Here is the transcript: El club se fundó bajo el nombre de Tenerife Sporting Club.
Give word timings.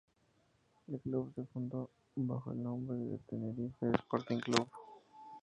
El 0.87 0.99
club 0.99 1.31
se 1.35 1.45
fundó 1.45 1.91
bajo 2.15 2.51
el 2.53 2.63
nombre 2.63 2.97
de 2.97 3.19
Tenerife 3.19 3.91
Sporting 3.99 4.39
Club. 4.39 4.67